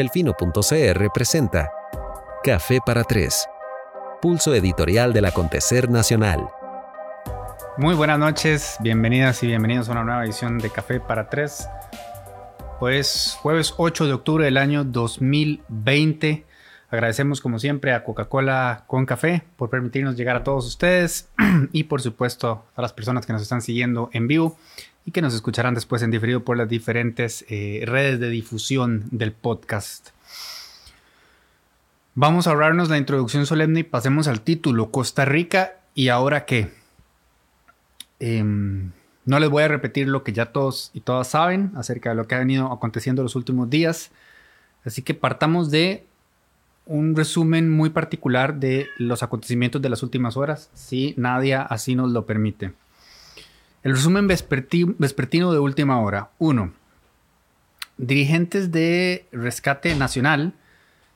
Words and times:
Delfino.cr 0.00 1.12
presenta 1.12 1.70
Café 2.42 2.78
para 2.86 3.04
Tres, 3.04 3.46
pulso 4.22 4.54
editorial 4.54 5.12
del 5.12 5.26
acontecer 5.26 5.90
nacional. 5.90 6.48
Muy 7.76 7.94
buenas 7.94 8.18
noches, 8.18 8.78
bienvenidas 8.80 9.42
y 9.42 9.48
bienvenidos 9.48 9.90
a 9.90 9.92
una 9.92 10.04
nueva 10.04 10.24
edición 10.24 10.56
de 10.56 10.70
Café 10.70 11.00
para 11.00 11.28
Tres. 11.28 11.68
Pues 12.78 13.36
jueves 13.42 13.74
8 13.76 14.06
de 14.06 14.14
octubre 14.14 14.46
del 14.46 14.56
año 14.56 14.84
2020. 14.84 16.46
Agradecemos 16.88 17.42
como 17.42 17.58
siempre 17.58 17.92
a 17.92 18.02
Coca-Cola 18.02 18.84
con 18.86 19.04
café 19.04 19.44
por 19.56 19.68
permitirnos 19.68 20.16
llegar 20.16 20.36
a 20.36 20.44
todos 20.44 20.66
ustedes 20.66 21.28
y 21.72 21.84
por 21.84 22.00
supuesto 22.00 22.64
a 22.74 22.80
las 22.80 22.94
personas 22.94 23.26
que 23.26 23.34
nos 23.34 23.42
están 23.42 23.60
siguiendo 23.60 24.08
en 24.14 24.28
vivo 24.28 24.56
y 25.04 25.12
que 25.12 25.22
nos 25.22 25.34
escucharán 25.34 25.74
después 25.74 26.02
en 26.02 26.10
diferido 26.10 26.44
por 26.44 26.56
las 26.56 26.68
diferentes 26.68 27.44
eh, 27.48 27.82
redes 27.86 28.20
de 28.20 28.28
difusión 28.28 29.04
del 29.10 29.32
podcast. 29.32 30.10
Vamos 32.14 32.46
a 32.46 32.50
ahorrarnos 32.50 32.88
la 32.88 32.98
introducción 32.98 33.46
solemne 33.46 33.80
y 33.80 33.84
pasemos 33.84 34.28
al 34.28 34.42
título. 34.42 34.90
Costa 34.90 35.24
Rica 35.24 35.74
y 35.94 36.08
ahora 36.08 36.44
qué. 36.44 36.72
Em, 38.18 38.90
no 39.24 39.38
les 39.38 39.48
voy 39.48 39.62
a 39.62 39.68
repetir 39.68 40.08
lo 40.08 40.22
que 40.22 40.32
ya 40.32 40.46
todos 40.46 40.90
y 40.92 41.00
todas 41.00 41.28
saben 41.28 41.72
acerca 41.76 42.10
de 42.10 42.16
lo 42.16 42.26
que 42.26 42.34
ha 42.34 42.38
venido 42.38 42.72
aconteciendo 42.72 43.22
los 43.22 43.36
últimos 43.36 43.70
días. 43.70 44.10
Así 44.84 45.02
que 45.02 45.14
partamos 45.14 45.70
de 45.70 46.04
un 46.86 47.14
resumen 47.14 47.70
muy 47.70 47.90
particular 47.90 48.56
de 48.56 48.88
los 48.98 49.22
acontecimientos 49.22 49.80
de 49.80 49.88
las 49.88 50.02
últimas 50.02 50.36
horas, 50.36 50.70
si 50.74 51.14
Nadia 51.16 51.62
así 51.62 51.94
nos 51.94 52.10
lo 52.10 52.26
permite. 52.26 52.72
El 53.82 53.92
resumen 53.92 54.28
vespertino 54.28 55.52
de 55.52 55.58
última 55.58 56.00
hora. 56.00 56.30
1. 56.38 56.70
Dirigentes 57.96 58.70
de 58.70 59.24
Rescate 59.32 59.94
Nacional 59.94 60.52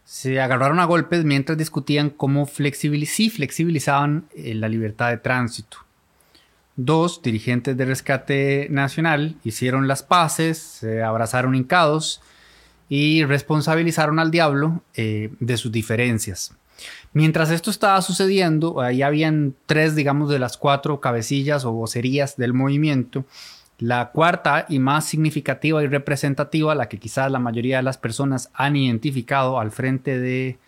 se 0.07 0.41
agarraron 0.41 0.81
a 0.81 0.87
golpes 0.87 1.25
mientras 1.25 1.59
discutían 1.59 2.09
cómo 2.09 2.47
si 2.47 3.31
flexibilizaban 3.31 4.25
eh, 4.35 4.55
la 4.55 4.69
libertad 4.69 5.11
de 5.11 5.19
tránsito. 5.19 5.79
Dos 6.77 7.21
dirigentes 7.23 7.77
de 7.77 7.85
Rescate 7.85 8.69
Nacional 8.71 9.37
hicieron 9.45 9.87
las 9.87 10.03
paces, 10.03 10.57
se 10.59 11.03
abrazaron 11.03 11.55
hincados 11.55 12.23
y 12.89 13.25
responsabilizaron 13.25 14.19
al 14.19 14.31
diablo 14.31 14.83
eh, 14.95 15.31
de 15.39 15.57
sus 15.59 15.71
diferencias. 15.71 16.53
Mientras 17.13 17.51
esto 17.51 17.71
estaba 17.71 18.03
sucediendo, 18.03 18.81
ahí 18.81 19.03
habían 19.03 19.55
tres, 19.67 19.95
digamos, 19.95 20.29
de 20.31 20.39
las 20.39 20.57
cuatro 20.57 21.01
cabecillas 21.01 21.65
o 21.65 21.73
vocerías 21.73 22.37
del 22.37 22.53
movimiento. 22.55 23.25
La 23.79 24.11
cuarta 24.11 24.67
y 24.69 24.79
más 24.79 25.05
significativa 25.05 25.83
y 25.83 25.87
representativa, 25.87 26.75
la 26.75 26.89
que 26.89 26.99
quizás 26.99 27.31
la 27.31 27.39
mayoría 27.39 27.79
de 27.79 27.83
las 27.83 27.99
personas 27.99 28.51
han 28.55 28.77
identificado 28.77 29.59
al 29.59 29.71
frente 29.71 30.19
de 30.19 30.59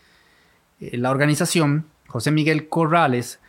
eh, 0.81 0.97
la 0.97 1.11
organización, 1.11 1.87
José 2.07 2.31
Miguel 2.31 2.69
Corrales, 2.69 3.41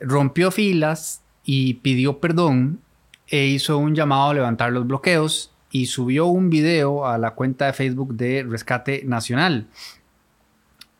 rompió 0.00 0.50
filas 0.50 1.22
y 1.44 1.74
pidió 1.74 2.18
perdón 2.18 2.80
e 3.28 3.46
hizo 3.46 3.78
un 3.78 3.94
llamado 3.94 4.30
a 4.30 4.34
levantar 4.34 4.72
los 4.72 4.86
bloqueos 4.86 5.52
y 5.70 5.86
subió 5.86 6.26
un 6.26 6.50
video 6.50 7.06
a 7.06 7.18
la 7.18 7.32
cuenta 7.32 7.66
de 7.66 7.72
Facebook 7.72 8.14
de 8.14 8.44
Rescate 8.48 9.04
Nacional. 9.04 9.66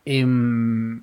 Em, 0.05 1.01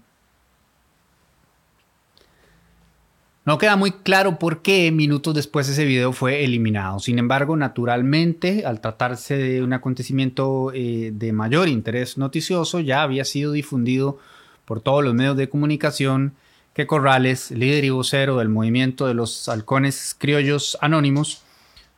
no 3.45 3.59
queda 3.59 3.77
muy 3.77 3.93
claro 3.93 4.39
por 4.39 4.63
qué 4.63 4.93
minutos 4.93 5.35
después 5.35 5.69
ese 5.69 5.85
video 5.85 6.13
fue 6.13 6.45
eliminado. 6.45 6.99
Sin 7.01 7.19
embargo, 7.19 7.57
naturalmente, 7.57 8.65
al 8.67 8.81
tratarse 8.81 9.37
de 9.37 9.63
un 9.63 9.73
acontecimiento 9.73 10.73
eh, 10.75 11.11
de 11.15 11.33
mayor 11.33 11.69
interés 11.69 12.19
noticioso, 12.19 12.81
ya 12.81 13.03
había 13.03 13.25
sido 13.25 13.53
difundido 13.53 14.19
por 14.65 14.81
todos 14.81 15.03
los 15.03 15.15
medios 15.15 15.37
de 15.37 15.49
comunicación 15.49 16.35
que 16.75 16.87
Corrales, 16.87 17.51
líder 17.51 17.85
y 17.85 17.91
vocero 17.91 18.39
del 18.39 18.49
movimiento 18.49 19.07
de 19.07 19.15
los 19.15 19.49
halcones 19.49 20.15
criollos 20.17 20.79
anónimos, 20.81 21.43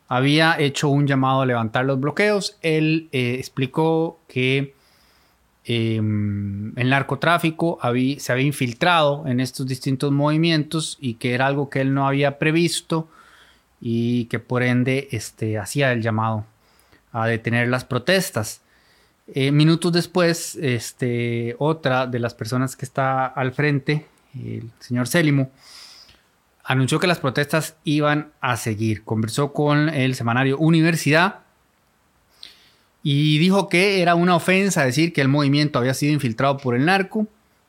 había 0.08 0.58
hecho 0.58 0.88
un 0.88 1.06
llamado 1.06 1.42
a 1.42 1.46
levantar 1.46 1.84
los 1.84 2.00
bloqueos. 2.00 2.56
Él 2.62 3.08
eh, 3.12 3.36
explicó 3.38 4.20
que 4.28 4.74
em, 5.64 6.76
el 6.78 6.90
narcotráfico 6.90 7.78
se 8.18 8.32
había 8.32 8.46
infiltrado 8.46 9.26
en 9.26 9.40
estos 9.40 9.66
distintos 9.66 10.10
movimientos 10.12 10.98
y 11.00 11.14
que 11.14 11.34
era 11.34 11.46
algo 11.46 11.70
que 11.70 11.80
él 11.80 11.94
no 11.94 12.06
había 12.06 12.38
previsto 12.38 13.08
y 13.80 14.26
que 14.26 14.38
por 14.38 14.62
ende 14.62 15.08
este, 15.10 15.58
hacía 15.58 15.92
el 15.92 16.02
llamado 16.02 16.44
a 17.12 17.26
detener 17.26 17.68
las 17.68 17.84
protestas. 17.84 18.60
Eh, 19.34 19.52
minutos 19.52 19.92
después, 19.92 20.56
este, 20.56 21.56
otra 21.58 22.06
de 22.06 22.18
las 22.18 22.34
personas 22.34 22.76
que 22.76 22.84
está 22.84 23.26
al 23.26 23.52
frente, 23.52 24.06
el 24.34 24.70
señor 24.80 25.08
Célimo, 25.08 25.50
anunció 26.64 26.98
que 26.98 27.06
las 27.06 27.18
protestas 27.18 27.76
iban 27.84 28.32
a 28.40 28.56
seguir. 28.56 29.04
Conversó 29.04 29.52
con 29.52 29.88
el 29.88 30.14
semanario 30.14 30.58
Universidad 30.58 31.41
y 33.02 33.38
dijo 33.38 33.68
que 33.68 34.00
era 34.00 34.14
una 34.14 34.36
ofensa 34.36 34.84
decir 34.84 35.12
que 35.12 35.20
el 35.20 35.28
movimiento 35.28 35.78
había 35.78 35.94
sido 35.94 36.12
infiltrado 36.12 36.56
por 36.56 36.74
el 36.74 36.84
narco, 36.84 37.26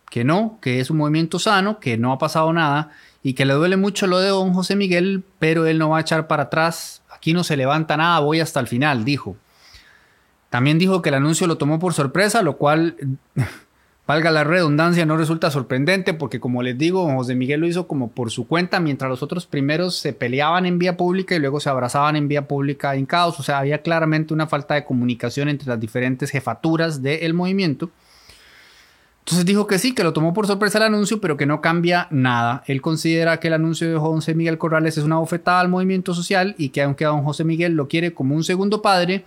que 0.10 0.24
no, 0.24 0.60
que 0.62 0.80
es 0.80 0.92
un 0.92 0.98
movimiento 0.98 1.40
sano, 1.40 1.80
que 1.80 1.98
no 1.98 2.12
ha 2.14 2.20
pasado 2.20 2.54
nada 2.54 2.92
y 3.24 3.34
que 3.34 3.46
le 3.46 3.54
duele 3.54 3.78
mucho 3.78 4.06
lo 4.06 4.20
de 4.20 4.30
don 4.30 4.54
José 4.54 4.76
Miguel, 4.76 5.24
pero 5.40 5.66
él 5.66 5.80
no 5.80 5.90
va 5.90 5.98
a 5.98 6.02
echar 6.02 6.28
para 6.28 6.44
atrás. 6.44 7.02
Aquí 7.10 7.34
no 7.34 7.44
se 7.44 7.58
levanta 7.58 7.98
nada, 7.98 8.20
voy 8.20 8.42
hasta 8.42 8.60
el 8.60 8.68
final, 8.68 9.06
dijo. 9.06 9.36
También 10.50 10.78
dijo 10.78 11.02
que 11.02 11.10
el 11.10 11.16
anuncio 11.16 11.48
lo 11.48 11.58
tomó 11.58 11.80
por 11.80 11.94
sorpresa, 11.94 12.44
lo 12.44 12.58
cual 12.58 12.96
Valga 14.06 14.32
la 14.32 14.44
redundancia, 14.44 15.06
no 15.06 15.16
resulta 15.16 15.50
sorprendente 15.50 16.14
porque 16.14 16.42
como 16.42 16.62
les 16.62 16.78
digo, 16.78 17.10
José 17.16 17.36
Miguel 17.36 17.62
lo 17.62 17.68
hizo 17.68 17.88
como 17.88 18.12
por 18.12 18.32
su 18.32 18.48
cuenta, 18.48 18.82
mientras 18.82 19.10
los 19.10 19.24
otros 19.24 19.46
primeros 19.46 19.96
se 19.96 20.12
peleaban 20.12 20.66
en 20.66 20.78
vía 20.78 20.98
pública 20.98 21.36
y 21.36 21.40
luego 21.40 21.62
se 21.62 21.70
abrazaban 21.70 22.18
en 22.18 22.28
vía 22.28 22.46
pública 22.46 22.96
en 22.96 23.06
caos. 23.06 23.40
O 23.40 23.44
sea, 23.44 23.60
había 23.60 23.82
claramente 23.82 24.34
una 24.34 24.46
falta 24.46 24.74
de 24.74 24.84
comunicación 24.84 25.48
entre 25.48 25.70
las 25.70 25.80
diferentes 25.80 26.32
jefaturas 26.32 27.02
del 27.02 27.34
movimiento. 27.34 27.92
Entonces 29.20 29.46
dijo 29.46 29.68
que 29.68 29.80
sí, 29.80 29.96
que 29.96 30.04
lo 30.04 30.12
tomó 30.12 30.34
por 30.34 30.48
sorpresa 30.48 30.80
el 30.80 30.84
anuncio, 30.84 31.22
pero 31.22 31.38
que 31.38 31.46
no 31.46 31.62
cambia 31.62 32.08
nada. 32.12 32.62
Él 32.68 32.82
considera 32.82 33.40
que 33.40 33.48
el 33.48 33.54
anuncio 33.54 33.90
de 33.90 33.98
José 33.98 34.36
Miguel 34.36 34.58
Corrales 34.58 34.98
es 34.98 35.06
una 35.06 35.16
bofetada 35.16 35.62
al 35.62 35.70
movimiento 35.70 36.14
social 36.14 36.56
y 36.58 36.70
que 36.70 36.82
aunque 36.82 37.06
don 37.06 37.24
José 37.24 37.46
Miguel 37.46 37.76
lo 37.76 37.88
quiere 37.88 38.14
como 38.14 38.36
un 38.36 38.44
segundo 38.44 38.82
padre, 38.82 39.24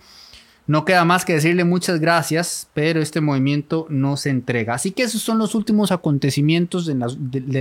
no 0.67 0.83
queda 0.83 1.05
más 1.05 1.23
que 1.23 1.33
decirle 1.33 1.63
muchas 1.63 2.01
gracias, 2.01 2.69
pero 2.73 3.01
este 3.01 3.21
movimiento 3.21 3.87
no 3.89 4.17
se 4.17 4.29
entrega. 4.29 4.73
Así 4.73 4.91
que 4.91 5.03
esos 5.03 5.21
son 5.21 5.37
los 5.37 5.55
últimos 5.55 5.93
acontecimientos 5.93 6.85
de 6.85 6.95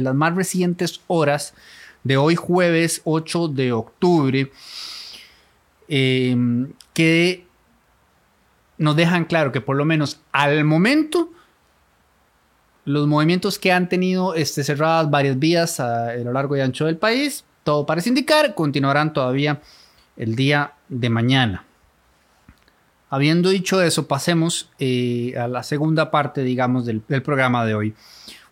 las, 0.03 0.15
más 0.15 0.35
recientes 0.35 1.01
horas 1.07 1.55
de 2.03 2.17
hoy 2.17 2.35
jueves 2.35 3.03
8 3.05 3.49
de 3.49 3.73
octubre, 3.73 4.51
em, 5.87 6.73
que 6.93 7.47
nos 8.77 8.97
dejan 8.97 9.25
claro 9.25 9.53
que 9.53 9.61
por 9.61 9.77
lo 9.77 9.85
menos 9.85 10.21
al 10.33 10.65
momento 10.65 11.31
los 12.85 13.07
movimientos 13.07 13.59
que 13.59 13.73
han 13.73 13.89
tenido 13.89 14.35
este, 14.35 14.65
cerradas 14.65 15.11
varias 15.11 15.39
vías 15.39 15.79
a, 15.79 16.11
a 16.11 16.17
lo 16.17 16.33
largo 16.33 16.57
y 16.57 16.61
ancho 16.61 16.87
del 16.87 16.97
país, 16.97 17.45
todo 17.63 17.87
parece 17.87 18.09
indicar, 18.09 18.55
continuarán 18.55 19.13
todavía 19.13 19.61
el 20.17 20.35
día 20.35 20.73
de 20.89 21.11
mañana. 21.11 21.66
Habiendo 23.09 23.51
dicho 23.51 23.81
eso, 23.83 24.09
pasemos 24.09 24.71
eh, 24.79 25.35
a 25.39 25.47
la 25.47 25.63
segunda 25.63 26.11
parte, 26.11 26.43
digamos, 26.43 26.87
del, 26.87 27.01
programa 27.01 27.65
de 27.65 27.75
hoy. 27.75 27.95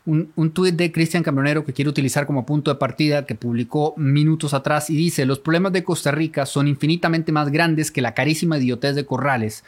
Un, 0.06 0.30
un 0.36 0.50
tuit 0.52 0.76
de 0.76 0.92
Cristian 0.92 1.22
Cambronero 1.22 1.64
que 1.64 1.72
quiero 1.72 1.90
utilizar 1.90 2.26
como 2.26 2.46
punto 2.46 2.70
de 2.70 2.78
partida, 2.78 3.26
que 3.26 3.34
publicó 3.34 3.94
minutos 3.96 4.54
atrás 4.54 4.90
y 4.90 4.96
dice, 4.96 5.26
los 5.26 5.40
problemas 5.40 5.72
de 5.72 5.82
Costa 5.82 6.12
Rica 6.12 6.46
son 6.46 6.68
infinitamente 6.68 7.32
más 7.32 7.50
grandes 7.50 7.90
que 7.90 8.02
la 8.02 8.14
carísima 8.14 8.58
idiotez 8.58 8.94
de 8.94 9.06
Corrales. 9.06 9.64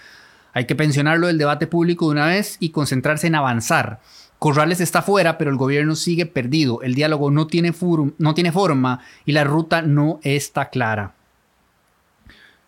Hay 0.52 0.66
que 0.66 0.76
pensionarlo 0.76 1.26
del 1.26 1.38
debate 1.38 1.66
público 1.66 2.06
de 2.06 2.12
una 2.12 2.26
vez 2.28 2.56
y 2.60 2.70
concentrarse 2.70 3.26
en 3.26 3.34
avanzar. 3.34 4.00
Corrales 4.38 4.80
está 4.80 5.02
fuera, 5.02 5.36
pero 5.36 5.50
el 5.50 5.56
gobierno 5.56 5.96
sigue 5.96 6.26
perdido. 6.26 6.80
El 6.82 6.94
diálogo 6.94 7.30
no 7.30 7.46
tiene, 7.46 7.74
no 8.18 8.34
tiene 8.34 8.52
forma 8.52 9.00
y 9.24 9.32
la 9.32 9.44
ruta 9.44 9.82
no 9.82 10.20
está 10.22 10.70
clara. 10.70 11.15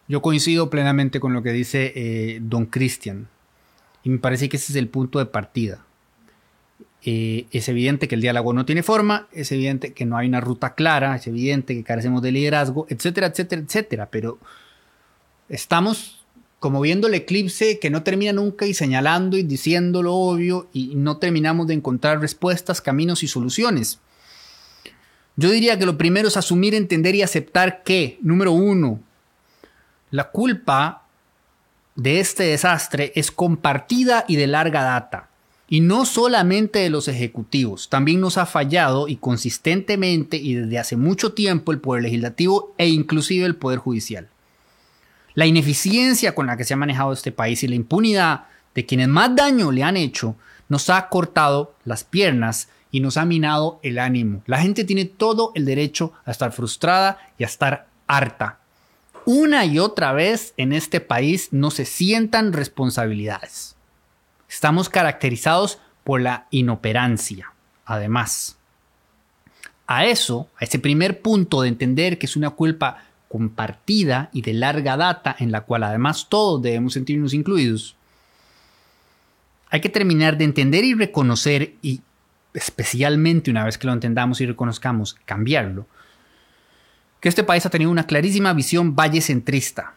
Yo 0.08 0.22
coincido 0.22 0.70
plenamente 0.70 1.20
con 1.20 1.34
lo 1.34 1.42
que 1.42 1.52
dice 1.52 1.92
eh, 1.94 2.38
don 2.40 2.66
Cristian. 2.66 3.28
Y 4.02 4.10
me 4.10 4.18
parece 4.18 4.48
que 4.48 4.56
ese 4.56 4.72
es 4.72 4.76
el 4.76 4.88
punto 4.88 5.18
de 5.18 5.26
partida. 5.26 5.84
Eh, 7.04 7.46
es 7.52 7.68
evidente 7.68 8.08
que 8.08 8.14
el 8.14 8.22
diálogo 8.22 8.52
no 8.52 8.64
tiene 8.64 8.82
forma, 8.82 9.28
es 9.32 9.52
evidente 9.52 9.92
que 9.92 10.04
no 10.04 10.16
hay 10.16 10.26
una 10.26 10.40
ruta 10.40 10.74
clara, 10.74 11.14
es 11.14 11.26
evidente 11.26 11.74
que 11.74 11.84
carecemos 11.84 12.22
de 12.22 12.32
liderazgo, 12.32 12.86
etcétera, 12.88 13.28
etcétera, 13.28 13.62
etcétera. 13.62 14.08
Pero 14.10 14.38
estamos 15.48 16.24
como 16.58 16.80
viendo 16.80 17.06
el 17.06 17.14
eclipse 17.14 17.78
que 17.78 17.90
no 17.90 18.02
termina 18.02 18.32
nunca 18.32 18.66
y 18.66 18.74
señalando 18.74 19.36
y 19.36 19.42
diciendo 19.42 20.02
lo 20.02 20.14
obvio 20.14 20.68
y 20.72 20.94
no 20.96 21.18
terminamos 21.18 21.68
de 21.68 21.74
encontrar 21.74 22.20
respuestas, 22.20 22.80
caminos 22.80 23.22
y 23.22 23.28
soluciones. 23.28 24.00
Yo 25.36 25.50
diría 25.50 25.78
que 25.78 25.86
lo 25.86 25.96
primero 25.96 26.26
es 26.26 26.36
asumir, 26.36 26.74
entender 26.74 27.14
y 27.14 27.22
aceptar 27.22 27.84
que, 27.84 28.18
número 28.22 28.50
uno, 28.50 29.00
la 30.10 30.30
culpa 30.30 31.02
de 31.94 32.20
este 32.20 32.44
desastre 32.44 33.12
es 33.14 33.30
compartida 33.30 34.24
y 34.28 34.36
de 34.36 34.46
larga 34.46 34.82
data. 34.82 35.28
Y 35.68 35.80
no 35.80 36.06
solamente 36.06 36.78
de 36.78 36.88
los 36.88 37.08
ejecutivos, 37.08 37.90
también 37.90 38.20
nos 38.20 38.38
ha 38.38 38.46
fallado 38.46 39.06
y 39.06 39.16
consistentemente 39.16 40.38
y 40.38 40.54
desde 40.54 40.78
hace 40.78 40.96
mucho 40.96 41.34
tiempo 41.34 41.72
el 41.72 41.80
Poder 41.80 42.04
Legislativo 42.04 42.74
e 42.78 42.88
inclusive 42.88 43.44
el 43.44 43.56
Poder 43.56 43.78
Judicial. 43.78 44.28
La 45.34 45.46
ineficiencia 45.46 46.34
con 46.34 46.46
la 46.46 46.56
que 46.56 46.64
se 46.64 46.72
ha 46.72 46.78
manejado 46.78 47.12
este 47.12 47.32
país 47.32 47.62
y 47.62 47.68
la 47.68 47.74
impunidad 47.74 48.46
de 48.74 48.86
quienes 48.86 49.08
más 49.08 49.34
daño 49.36 49.70
le 49.70 49.82
han 49.82 49.96
hecho 49.96 50.36
nos 50.68 50.88
ha 50.90 51.08
cortado 51.08 51.74
las 51.84 52.04
piernas 52.04 52.68
y 52.90 53.00
nos 53.00 53.16
ha 53.16 53.24
minado 53.24 53.80
el 53.82 53.98
ánimo. 53.98 54.42
La 54.46 54.60
gente 54.60 54.84
tiene 54.84 55.04
todo 55.04 55.52
el 55.54 55.64
derecho 55.64 56.12
a 56.24 56.30
estar 56.30 56.52
frustrada 56.52 57.18
y 57.38 57.44
a 57.44 57.46
estar 57.46 57.88
harta. 58.06 58.60
Una 59.30 59.66
y 59.66 59.78
otra 59.78 60.14
vez 60.14 60.54
en 60.56 60.72
este 60.72 61.00
país 61.00 61.48
no 61.50 61.70
se 61.70 61.84
sientan 61.84 62.54
responsabilidades. 62.54 63.76
Estamos 64.48 64.88
caracterizados 64.88 65.80
por 66.02 66.22
la 66.22 66.46
inoperancia, 66.50 67.52
además. 67.84 68.56
A 69.86 70.06
eso, 70.06 70.48
a 70.58 70.64
ese 70.64 70.78
primer 70.78 71.20
punto 71.20 71.60
de 71.60 71.68
entender 71.68 72.16
que 72.16 72.24
es 72.24 72.36
una 72.36 72.48
culpa 72.48 73.04
compartida 73.28 74.30
y 74.32 74.40
de 74.40 74.54
larga 74.54 74.96
data 74.96 75.36
en 75.38 75.52
la 75.52 75.60
cual 75.60 75.82
además 75.82 76.30
todos 76.30 76.62
debemos 76.62 76.94
sentirnos 76.94 77.34
incluidos, 77.34 77.96
hay 79.68 79.82
que 79.82 79.90
terminar 79.90 80.38
de 80.38 80.44
entender 80.44 80.86
y 80.86 80.94
reconocer 80.94 81.74
y 81.82 82.00
especialmente 82.54 83.50
una 83.50 83.66
vez 83.66 83.76
que 83.76 83.88
lo 83.88 83.92
entendamos 83.92 84.40
y 84.40 84.46
reconozcamos, 84.46 85.18
cambiarlo, 85.26 85.86
que 87.20 87.28
este 87.28 87.44
país 87.44 87.66
ha 87.66 87.70
tenido 87.70 87.90
una 87.90 88.06
clarísima 88.06 88.52
visión 88.52 88.94
vallecentrista 88.94 89.94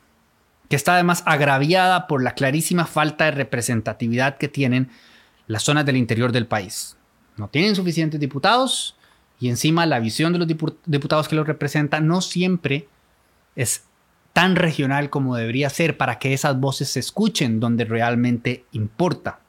que 0.71 0.77
está 0.77 0.93
además 0.93 1.21
agraviada 1.25 2.07
por 2.07 2.23
la 2.23 2.33
clarísima 2.33 2.85
falta 2.85 3.25
de 3.25 3.31
representatividad 3.31 4.37
que 4.37 4.47
tienen 4.47 4.89
las 5.47 5.63
zonas 5.63 5.85
del 5.85 5.97
interior 5.97 6.31
del 6.31 6.47
país. 6.47 6.95
No 7.35 7.49
tienen 7.49 7.75
suficientes 7.75 8.21
diputados 8.21 8.95
y 9.37 9.49
encima 9.49 9.85
la 9.85 9.99
visión 9.99 10.31
de 10.31 10.39
los 10.39 10.47
diputados 10.85 11.27
que 11.27 11.35
los 11.35 11.45
representan 11.45 12.07
no 12.07 12.21
siempre 12.21 12.87
es 13.57 13.83
tan 14.31 14.55
regional 14.55 15.09
como 15.09 15.35
debería 15.35 15.69
ser 15.69 15.97
para 15.97 16.19
que 16.19 16.33
esas 16.33 16.57
voces 16.57 16.87
se 16.87 17.01
escuchen 17.01 17.59
donde 17.59 17.83
realmente 17.83 18.63
importa. 18.71 19.41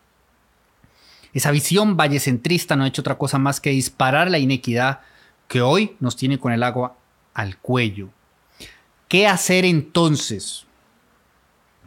Esa 1.33 1.53
visión 1.53 1.97
vallecentrista 1.97 2.75
no 2.75 2.83
ha 2.83 2.89
hecho 2.89 3.03
otra 3.03 3.17
cosa 3.17 3.39
más 3.39 3.61
que 3.61 3.71
disparar 3.71 4.29
la 4.29 4.41
inequidad 4.41 5.03
que 5.47 5.63
hoy 5.63 5.97
nos 6.01 6.17
tiene 6.17 6.41
con 6.41 6.51
el 6.51 6.65
agua 6.65 6.97
al 7.35 7.59
cuello. 7.59 8.11
¿Qué 9.09 9.27
hacer 9.27 9.65
entonces? 9.65 10.67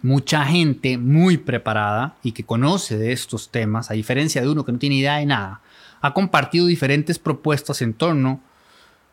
mucha 0.05 0.45
gente 0.45 0.99
muy 0.99 1.37
preparada 1.37 2.15
y 2.21 2.31
que 2.31 2.45
conoce 2.45 2.95
de 2.95 3.11
estos 3.11 3.49
temas, 3.49 3.89
a 3.89 3.95
diferencia 3.95 4.41
de 4.41 4.49
uno 4.49 4.63
que 4.63 4.71
no 4.71 4.77
tiene 4.77 4.97
idea 4.97 5.17
de 5.17 5.25
nada, 5.25 5.61
ha 5.99 6.13
compartido 6.13 6.67
diferentes 6.67 7.17
propuestas 7.17 7.81
en 7.81 7.93
torno 7.95 8.39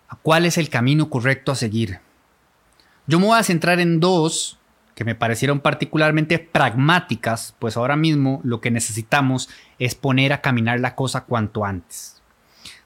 a 0.09 0.17
cuál 0.17 0.45
es 0.45 0.59
el 0.59 0.69
camino 0.69 1.09
correcto 1.09 1.51
a 1.51 1.57
seguir. 1.57 2.01
Yo 3.07 3.19
me 3.19 3.27
voy 3.27 3.39
a 3.39 3.43
centrar 3.43 3.81
en 3.81 4.01
dos 4.01 4.59
que 4.95 5.05
me 5.05 5.15
parecieron 5.15 5.61
particularmente 5.61 6.39
pragmáticas, 6.39 7.55
pues 7.59 7.79
ahora 7.79 7.97
mismo 7.97 8.43
lo 8.45 8.61
que 8.61 8.71
necesitamos 8.71 9.49
es 9.79 9.95
poner 9.95 10.35
a 10.35 10.43
caminar 10.43 10.79
la 10.81 10.95
cosa 10.95 11.25
cuanto 11.25 11.65
antes. 11.65 12.22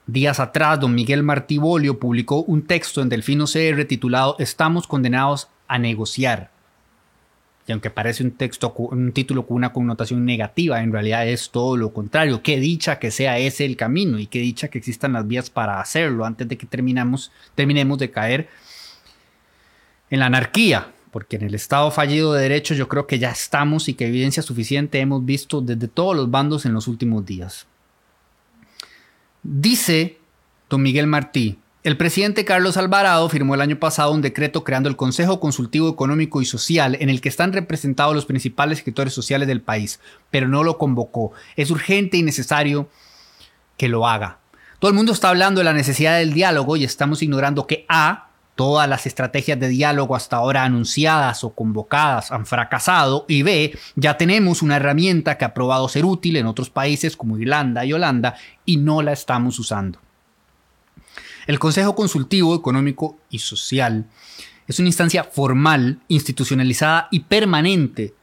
Días 0.07 0.39
atrás, 0.39 0.79
don 0.79 0.95
Miguel 0.95 1.23
Martibolio 1.23 1.99
publicó 1.99 2.43
un 2.43 2.63
texto 2.63 3.03
en 3.03 3.09
Delfino 3.09 3.47
CR 3.47 3.85
titulado 3.87 4.37
Estamos 4.39 4.87
condenados 4.87 5.49
a 5.67 5.79
negociar 5.79 6.51
y 7.67 7.73
aunque 7.73 7.91
parece 7.91 8.23
un 8.23 8.31
texto, 8.31 8.73
un 8.73 9.13
título 9.13 9.47
con 9.47 9.57
una 9.57 9.73
connotación 9.73 10.25
negativa, 10.25 10.83
en 10.83 10.93
realidad 10.93 11.27
es 11.27 11.51
todo 11.51 11.77
lo 11.77 11.93
contrario. 11.93 12.41
Qué 12.43 12.61
dicha 12.61 13.01
que 13.01 13.11
sea 13.11 13.39
ese 13.39 13.65
el 13.65 13.77
camino 13.77 14.21
y 14.21 14.27
qué 14.27 14.39
dicha 14.39 14.69
que 14.69 14.79
existan 14.79 15.13
las 15.13 15.27
vías 15.27 15.51
para 15.51 15.81
hacerlo 15.81 16.25
antes 16.25 16.47
de 16.47 16.57
que 16.57 16.67
terminemos 16.67 17.31
de 17.57 18.11
caer 18.11 18.49
en 20.11 20.21
la 20.21 20.27
anarquía, 20.27 20.93
porque 21.11 21.37
en 21.37 21.43
el 21.43 21.57
Estado 21.57 21.91
fallido 21.91 22.33
de 22.33 22.43
derecho 22.43 22.75
yo 22.75 22.87
creo 22.87 23.09
que 23.09 23.19
ya 23.19 23.31
estamos 23.31 23.89
y 23.89 23.95
que 23.95 24.07
evidencia 24.07 24.45
suficiente 24.45 25.01
hemos 25.01 25.25
visto 25.25 25.61
desde 25.61 25.89
todos 25.89 26.15
los 26.15 26.31
bandos 26.31 26.67
en 26.67 26.73
los 26.73 26.87
últimos 26.87 27.27
días. 27.27 27.67
Dice 29.49 30.19
don 30.69 30.83
Miguel 30.83 31.07
Martí, 31.07 31.61
el 31.85 31.97
presidente 31.97 32.45
Carlos 32.45 32.77
Alvarado 32.77 33.29
firmó 33.29 33.55
el 33.55 33.61
año 33.61 33.79
pasado 33.79 34.11
un 34.11 34.21
decreto 34.21 34.65
creando 34.65 34.89
el 34.89 34.97
Consejo 34.97 35.39
Consultivo 35.39 35.89
Económico 35.89 36.43
y 36.43 36.45
Social 36.45 36.97
en 36.99 37.11
el 37.11 37.21
que 37.21 37.29
están 37.29 37.53
representados 37.53 38.13
los 38.13 38.27
principales 38.27 38.81
sectores 38.81 39.15
sociales 39.15 39.47
del 39.47 39.61
país, 39.61 40.01
pero 40.33 40.49
no 40.49 40.65
lo 40.65 40.79
convocó. 40.79 41.31
Es 41.55 41.71
urgente 41.71 42.17
y 42.17 42.25
necesario 42.25 42.89
que 43.77 43.89
lo 43.89 44.09
haga. 44.09 44.41
Todo 44.81 44.89
el 44.89 44.97
mundo 44.97 45.13
está 45.13 45.29
hablando 45.29 45.61
de 45.61 45.65
la 45.65 45.75
necesidad 45.75 46.19
del 46.19 46.33
diálogo 46.33 46.77
y 46.77 46.83
estamos 46.83 47.23
ignorando 47.23 47.69
que 47.69 47.87
A, 47.89 48.26
todas 48.57 48.89
las 48.89 49.07
estrategias 49.07 49.61
de 49.61 49.69
diálogo 49.69 50.17
hasta 50.17 50.37
ahora 50.37 50.65
anunciadas 50.65 51.45
o 51.45 51.51
convocadas 51.51 52.33
han 52.33 52.47
fracasado 52.47 53.27
y 53.29 53.43
B, 53.43 53.79
ya 53.95 54.17
tenemos 54.17 54.63
una 54.63 54.77
herramienta 54.77 55.39
que 55.39 55.45
ha 55.45 55.55
probado 55.55 55.89
ser 55.89 56.05
útil 56.05 56.37
en 56.37 56.47
otros 56.47 56.71
países 56.71 57.17
como 57.17 57.39
Irlanda 57.39 57.85
y 57.85 57.93
Holanda 57.93 58.35
y 58.65 58.79
no 58.79 59.03
la 59.03 59.13
estamos 59.13 59.59
usando. 59.59 60.01
El 61.47 61.61
Consejo 61.61 61.95
Consultivo 61.95 62.57
Económico 62.57 63.19
y 63.31 63.39
Social 63.39 64.07
es 64.67 64.81
una 64.81 64.89
instancia 64.89 65.23
formal, 65.23 66.01
institucionalizada 66.09 67.07
y 67.13 67.21
permanente 67.21 68.15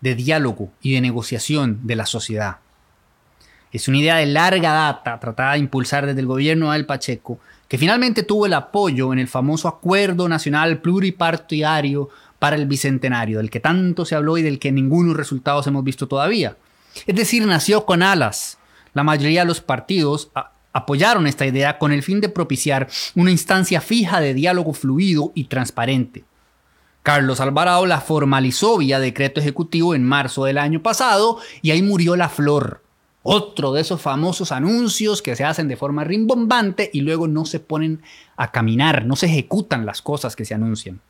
de 0.00 0.14
diálogo 0.14 0.70
y 0.80 0.92
de 0.92 1.00
negociación 1.00 1.80
de 1.82 1.96
la 1.96 2.06
sociedad. 2.06 2.58
Es 3.72 3.86
una 3.86 3.98
idea 3.98 4.16
de 4.16 4.26
larga 4.26 4.72
data 4.72 5.20
tratada 5.20 5.52
de 5.52 5.60
impulsar 5.60 6.06
desde 6.06 6.20
el 6.20 6.26
gobierno 6.26 6.72
de 6.72 6.84
Pacheco, 6.84 7.38
que 7.68 7.78
finalmente 7.78 8.24
tuvo 8.24 8.46
el 8.46 8.54
apoyo 8.54 9.12
en 9.12 9.20
el 9.20 9.28
famoso 9.28 9.68
Acuerdo 9.68 10.28
Nacional 10.28 10.80
Pluripartidario 10.80 12.08
para 12.40 12.56
el 12.56 12.66
Bicentenario, 12.66 13.38
del 13.38 13.50
que 13.50 13.60
tanto 13.60 14.04
se 14.04 14.16
habló 14.16 14.38
y 14.38 14.42
del 14.42 14.58
que 14.58 14.72
ningunos 14.72 15.16
resultados 15.16 15.66
hemos 15.68 15.84
visto 15.84 16.08
todavía. 16.08 16.56
Es 17.06 17.14
decir, 17.14 17.46
nació 17.46 17.86
con 17.86 18.02
alas. 18.02 18.58
La 18.92 19.04
mayoría 19.04 19.42
de 19.42 19.46
los 19.46 19.60
partidos 19.60 20.32
apoyaron 20.72 21.28
esta 21.28 21.46
idea 21.46 21.78
con 21.78 21.92
el 21.92 22.02
fin 22.02 22.20
de 22.20 22.28
propiciar 22.28 22.88
una 23.14 23.30
instancia 23.30 23.80
fija 23.80 24.20
de 24.20 24.34
diálogo 24.34 24.72
fluido 24.72 25.30
y 25.36 25.44
transparente. 25.44 26.24
Carlos 27.04 27.40
Alvarado 27.40 27.86
la 27.86 28.00
formalizó 28.00 28.78
vía 28.78 28.98
decreto 28.98 29.40
ejecutivo 29.40 29.94
en 29.94 30.04
marzo 30.04 30.44
del 30.44 30.58
año 30.58 30.82
pasado 30.82 31.38
y 31.62 31.70
ahí 31.70 31.82
murió 31.82 32.16
la 32.16 32.28
flor. 32.28 32.82
Otro 33.22 33.72
de 33.72 33.82
esos 33.82 34.00
famosos 34.00 34.50
anuncios 34.50 35.20
que 35.20 35.36
se 35.36 35.44
hacen 35.44 35.68
de 35.68 35.76
forma 35.76 36.04
rimbombante 36.04 36.90
y 36.92 37.02
luego 37.02 37.28
no 37.28 37.44
se 37.44 37.60
ponen 37.60 38.02
a 38.36 38.50
caminar, 38.50 39.04
no 39.04 39.14
se 39.14 39.26
ejecutan 39.26 39.84
las 39.84 40.00
cosas 40.00 40.36
que 40.36 40.46
se 40.46 40.54
anuncian. 40.54 41.00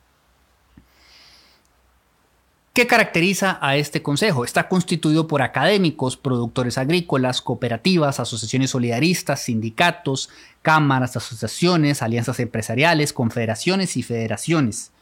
¿Qué 2.72 2.86
caracteriza 2.86 3.58
a 3.60 3.76
este 3.76 4.00
consejo? 4.00 4.44
Está 4.44 4.68
constituido 4.68 5.26
por 5.26 5.42
académicos, 5.42 6.16
productores 6.16 6.78
agrícolas, 6.78 7.42
cooperativas, 7.42 8.20
asociaciones 8.20 8.70
solidaristas, 8.70 9.42
sindicatos, 9.42 10.30
cámaras, 10.62 11.16
asociaciones, 11.16 12.00
alianzas 12.00 12.38
empresariales, 12.38 13.12
confederaciones 13.12 13.96
y 13.96 14.04
federaciones. 14.04 14.92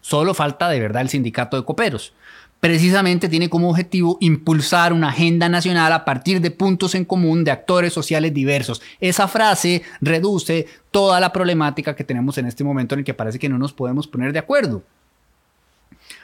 Solo 0.00 0.34
falta 0.34 0.68
de 0.68 0.80
verdad 0.80 1.02
el 1.02 1.08
sindicato 1.08 1.56
de 1.56 1.64
coperos. 1.64 2.12
Precisamente 2.60 3.28
tiene 3.28 3.50
como 3.50 3.70
objetivo 3.70 4.16
impulsar 4.20 4.92
una 4.92 5.10
agenda 5.10 5.48
nacional 5.48 5.92
a 5.92 6.04
partir 6.04 6.40
de 6.40 6.50
puntos 6.50 6.94
en 6.94 7.04
común 7.04 7.44
de 7.44 7.50
actores 7.50 7.92
sociales 7.92 8.32
diversos. 8.32 8.80
Esa 8.98 9.28
frase 9.28 9.82
reduce 10.00 10.66
toda 10.90 11.20
la 11.20 11.32
problemática 11.32 11.94
que 11.94 12.04
tenemos 12.04 12.38
en 12.38 12.46
este 12.46 12.64
momento 12.64 12.94
en 12.94 13.00
el 13.00 13.04
que 13.04 13.14
parece 13.14 13.38
que 13.38 13.48
no 13.48 13.58
nos 13.58 13.72
podemos 13.72 14.06
poner 14.06 14.32
de 14.32 14.38
acuerdo. 14.38 14.82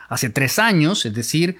Hace 0.08 0.30
tres 0.30 0.58
años, 0.58 1.04
es 1.04 1.14
decir, 1.14 1.58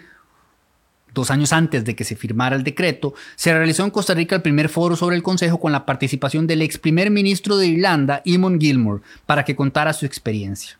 dos 1.14 1.30
años 1.30 1.52
antes 1.52 1.84
de 1.84 1.94
que 1.94 2.04
se 2.04 2.16
firmara 2.16 2.56
el 2.56 2.64
decreto, 2.64 3.14
se 3.36 3.52
realizó 3.52 3.84
en 3.84 3.90
Costa 3.90 4.14
Rica 4.14 4.36
el 4.36 4.42
primer 4.42 4.68
foro 4.68 4.96
sobre 4.96 5.16
el 5.16 5.22
Consejo 5.22 5.60
con 5.60 5.72
la 5.72 5.86
participación 5.86 6.46
del 6.46 6.62
ex 6.62 6.78
primer 6.78 7.10
ministro 7.10 7.56
de 7.56 7.66
Irlanda, 7.66 8.22
Eamon 8.24 8.60
Gilmore, 8.60 9.02
para 9.26 9.44
que 9.44 9.54
contara 9.54 9.92
su 9.92 10.06
experiencia. 10.06 10.78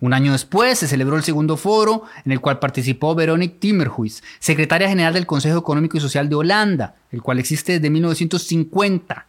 Un 0.00 0.14
año 0.14 0.32
después 0.32 0.78
se 0.78 0.88
celebró 0.88 1.16
el 1.16 1.22
segundo 1.22 1.56
foro 1.56 2.04
en 2.24 2.32
el 2.32 2.40
cual 2.40 2.58
participó 2.58 3.14
Veronique 3.14 3.58
Timmerhuis, 3.58 4.22
secretaria 4.38 4.88
general 4.88 5.14
del 5.14 5.26
Consejo 5.26 5.58
Económico 5.58 5.96
y 5.96 6.00
Social 6.00 6.28
de 6.28 6.34
Holanda, 6.34 6.96
el 7.10 7.22
cual 7.22 7.38
existe 7.38 7.72
desde 7.72 7.90
1950 7.90 9.26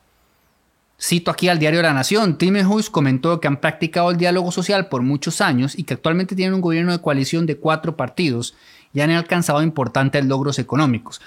Cito 1.03 1.31
aquí 1.31 1.49
al 1.49 1.59
diario 1.59 1.81
La 1.81 1.93
Nación, 1.93 2.37
Timmerhuis 2.37 2.89
comentó 2.89 3.41
que 3.41 3.49
han 3.49 3.57
practicado 3.57 4.09
el 4.11 4.15
diálogo 4.15 4.53
social 4.53 4.87
por 4.87 5.01
muchos 5.01 5.41
años 5.41 5.77
y 5.77 5.83
que 5.83 5.95
actualmente 5.95 6.33
tienen 6.33 6.53
un 6.53 6.61
gobierno 6.61 6.93
de 6.93 7.01
coalición 7.01 7.45
de 7.45 7.57
cuatro 7.57 7.97
partidos 7.97 8.55
y 8.93 9.01
han 9.01 9.11
alcanzado 9.11 9.61
importantes 9.63 10.23
logros 10.23 10.59
económicos. 10.59 11.19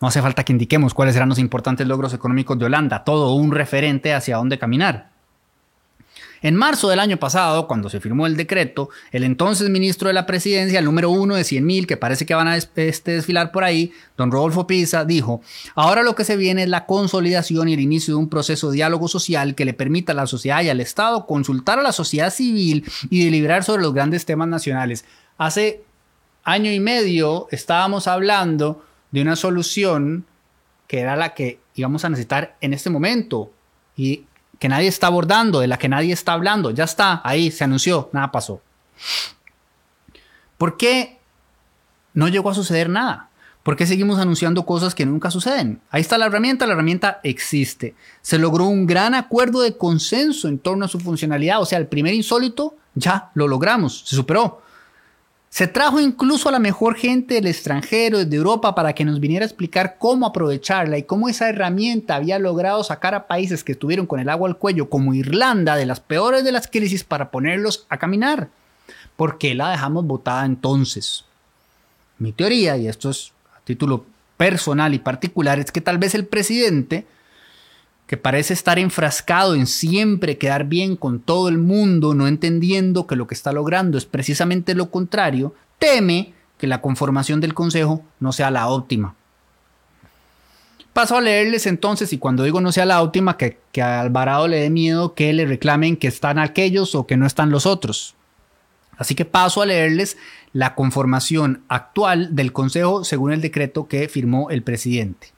No 0.00 0.08
hace 0.08 0.22
falta 0.22 0.42
que 0.42 0.52
indiquemos 0.52 0.94
cuáles 0.94 1.14
serán 1.14 1.28
los 1.28 1.38
importantes 1.38 1.86
logros 1.86 2.14
económicos 2.14 2.58
de 2.58 2.64
Holanda, 2.64 3.04
todo 3.04 3.34
un 3.34 3.52
referente 3.52 4.14
hacia 4.14 4.36
dónde 4.36 4.58
caminar. 4.58 5.10
En 6.46 6.54
marzo 6.54 6.88
del 6.88 7.00
año 7.00 7.16
pasado, 7.16 7.66
cuando 7.66 7.90
se 7.90 7.98
firmó 7.98 8.24
el 8.24 8.36
decreto, 8.36 8.88
el 9.10 9.24
entonces 9.24 9.68
ministro 9.68 10.06
de 10.06 10.14
la 10.14 10.26
presidencia, 10.26 10.78
el 10.78 10.84
número 10.84 11.10
uno 11.10 11.34
de 11.34 11.42
100 11.42 11.66
mil, 11.66 11.88
que 11.88 11.96
parece 11.96 12.24
que 12.24 12.36
van 12.36 12.46
a 12.46 12.56
este, 12.56 12.92
desfilar 13.10 13.50
por 13.50 13.64
ahí, 13.64 13.90
don 14.16 14.30
Rodolfo 14.30 14.64
Pisa, 14.64 15.04
dijo, 15.04 15.40
ahora 15.74 16.04
lo 16.04 16.14
que 16.14 16.22
se 16.22 16.36
viene 16.36 16.62
es 16.62 16.68
la 16.68 16.86
consolidación 16.86 17.68
y 17.68 17.74
el 17.74 17.80
inicio 17.80 18.14
de 18.14 18.20
un 18.20 18.28
proceso 18.28 18.70
de 18.70 18.76
diálogo 18.76 19.08
social 19.08 19.56
que 19.56 19.64
le 19.64 19.74
permita 19.74 20.12
a 20.12 20.14
la 20.14 20.28
sociedad 20.28 20.62
y 20.62 20.68
al 20.68 20.80
Estado 20.80 21.26
consultar 21.26 21.80
a 21.80 21.82
la 21.82 21.90
sociedad 21.90 22.32
civil 22.32 22.88
y 23.10 23.24
deliberar 23.24 23.64
sobre 23.64 23.82
los 23.82 23.92
grandes 23.92 24.24
temas 24.24 24.46
nacionales. 24.46 25.04
Hace 25.38 25.82
año 26.44 26.70
y 26.70 26.78
medio 26.78 27.48
estábamos 27.50 28.06
hablando 28.06 28.84
de 29.10 29.22
una 29.22 29.34
solución 29.34 30.24
que 30.86 31.00
era 31.00 31.16
la 31.16 31.34
que 31.34 31.58
íbamos 31.74 32.04
a 32.04 32.08
necesitar 32.08 32.56
en 32.60 32.72
este 32.72 32.88
momento 32.88 33.50
y 33.96 34.26
que 34.58 34.68
nadie 34.68 34.88
está 34.88 35.08
abordando, 35.08 35.60
de 35.60 35.66
la 35.66 35.78
que 35.78 35.88
nadie 35.88 36.12
está 36.12 36.32
hablando. 36.32 36.70
Ya 36.70 36.84
está, 36.84 37.20
ahí 37.24 37.50
se 37.50 37.64
anunció, 37.64 38.10
nada 38.12 38.32
pasó. 38.32 38.62
¿Por 40.58 40.76
qué 40.76 41.18
no 42.14 42.28
llegó 42.28 42.50
a 42.50 42.54
suceder 42.54 42.88
nada? 42.88 43.28
¿Por 43.62 43.76
qué 43.76 43.84
seguimos 43.84 44.20
anunciando 44.20 44.64
cosas 44.64 44.94
que 44.94 45.04
nunca 45.04 45.30
suceden? 45.30 45.80
Ahí 45.90 46.00
está 46.00 46.18
la 46.18 46.26
herramienta, 46.26 46.66
la 46.66 46.74
herramienta 46.74 47.20
existe. 47.24 47.96
Se 48.22 48.38
logró 48.38 48.66
un 48.66 48.86
gran 48.86 49.12
acuerdo 49.14 49.60
de 49.60 49.76
consenso 49.76 50.46
en 50.46 50.60
torno 50.60 50.84
a 50.84 50.88
su 50.88 51.00
funcionalidad, 51.00 51.60
o 51.60 51.66
sea, 51.66 51.78
el 51.78 51.88
primer 51.88 52.14
insólito 52.14 52.76
ya 52.94 53.30
lo 53.34 53.48
logramos, 53.48 54.04
se 54.06 54.14
superó. 54.14 54.62
Se 55.48 55.66
trajo 55.66 56.00
incluso 56.00 56.48
a 56.48 56.52
la 56.52 56.58
mejor 56.58 56.96
gente 56.96 57.34
del 57.34 57.46
extranjero, 57.46 58.18
desde 58.18 58.36
Europa, 58.36 58.74
para 58.74 58.94
que 58.94 59.04
nos 59.04 59.20
viniera 59.20 59.44
a 59.44 59.48
explicar 59.48 59.96
cómo 59.98 60.26
aprovecharla 60.26 60.98
y 60.98 61.04
cómo 61.04 61.28
esa 61.28 61.48
herramienta 61.48 62.16
había 62.16 62.38
logrado 62.38 62.84
sacar 62.84 63.14
a 63.14 63.26
países 63.26 63.64
que 63.64 63.72
estuvieron 63.72 64.06
con 64.06 64.20
el 64.20 64.28
agua 64.28 64.48
al 64.48 64.58
cuello, 64.58 64.90
como 64.90 65.14
Irlanda, 65.14 65.76
de 65.76 65.86
las 65.86 66.00
peores 66.00 66.44
de 66.44 66.52
las 66.52 66.68
crisis, 66.68 67.04
para 67.04 67.30
ponerlos 67.30 67.86
a 67.88 67.96
caminar. 67.96 68.48
¿Por 69.16 69.38
qué 69.38 69.54
la 69.54 69.70
dejamos 69.70 70.04
votada 70.06 70.44
entonces? 70.44 71.24
Mi 72.18 72.32
teoría, 72.32 72.76
y 72.76 72.88
esto 72.88 73.08
es 73.08 73.32
a 73.56 73.60
título 73.60 74.04
personal 74.36 74.92
y 74.92 74.98
particular, 74.98 75.58
es 75.58 75.72
que 75.72 75.80
tal 75.80 75.96
vez 75.96 76.14
el 76.14 76.26
presidente 76.26 77.06
que 78.06 78.16
parece 78.16 78.54
estar 78.54 78.78
enfrascado 78.78 79.54
en 79.54 79.66
siempre 79.66 80.38
quedar 80.38 80.64
bien 80.64 80.96
con 80.96 81.18
todo 81.20 81.48
el 81.48 81.58
mundo, 81.58 82.14
no 82.14 82.28
entendiendo 82.28 83.06
que 83.06 83.16
lo 83.16 83.26
que 83.26 83.34
está 83.34 83.52
logrando 83.52 83.98
es 83.98 84.04
precisamente 84.04 84.74
lo 84.74 84.90
contrario, 84.90 85.54
teme 85.78 86.32
que 86.56 86.68
la 86.68 86.80
conformación 86.80 87.40
del 87.40 87.54
Consejo 87.54 88.04
no 88.20 88.32
sea 88.32 88.50
la 88.50 88.68
óptima. 88.68 89.14
Paso 90.92 91.16
a 91.16 91.20
leerles 91.20 91.66
entonces, 91.66 92.12
y 92.12 92.18
cuando 92.18 92.44
digo 92.44 92.60
no 92.60 92.72
sea 92.72 92.86
la 92.86 93.02
óptima, 93.02 93.36
que, 93.36 93.58
que 93.72 93.82
a 93.82 94.00
Alvarado 94.00 94.48
le 94.48 94.60
dé 94.60 94.70
miedo 94.70 95.14
que 95.14 95.32
le 95.32 95.44
reclamen 95.44 95.96
que 95.96 96.08
están 96.08 96.38
aquellos 96.38 96.94
o 96.94 97.06
que 97.06 97.16
no 97.16 97.26
están 97.26 97.50
los 97.50 97.66
otros. 97.66 98.14
Así 98.96 99.14
que 99.14 99.26
paso 99.26 99.60
a 99.60 99.66
leerles 99.66 100.16
la 100.54 100.74
conformación 100.74 101.64
actual 101.68 102.34
del 102.34 102.52
Consejo 102.52 103.04
según 103.04 103.32
el 103.32 103.42
decreto 103.42 103.88
que 103.88 104.08
firmó 104.08 104.48
el 104.48 104.62
presidente 104.62 105.35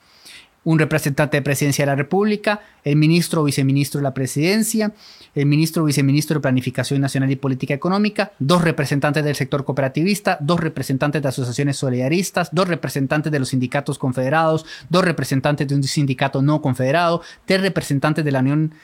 un 0.64 0.78
representante 0.78 1.36
de 1.36 1.42
presidencia 1.42 1.84
de 1.84 1.92
la 1.92 1.96
República, 1.96 2.60
el 2.84 2.96
ministro 2.96 3.42
o 3.42 3.44
viceministro 3.44 4.00
de 4.00 4.04
la 4.04 4.14
presidencia, 4.14 4.92
el 5.34 5.46
ministro 5.46 5.82
o 5.82 5.86
viceministro 5.86 6.34
de 6.34 6.40
Planificación 6.40 7.00
Nacional 7.00 7.30
y 7.30 7.36
Política 7.36 7.74
Económica, 7.74 8.32
dos 8.38 8.62
representantes 8.62 9.24
del 9.24 9.36
sector 9.36 9.64
cooperativista, 9.64 10.36
dos 10.40 10.60
representantes 10.60 11.22
de 11.22 11.28
asociaciones 11.28 11.76
solidaristas, 11.76 12.50
dos 12.52 12.68
representantes 12.68 13.32
de 13.32 13.38
los 13.38 13.50
sindicatos 13.50 13.98
confederados, 13.98 14.66
dos 14.88 15.04
representantes 15.04 15.68
de 15.68 15.74
un 15.74 15.82
sindicato 15.84 16.42
no 16.42 16.60
confederado, 16.60 17.22
tres 17.44 17.62
representantes 17.62 18.24
de 18.24 18.32
la 18.32 18.40
Unión 18.40 18.74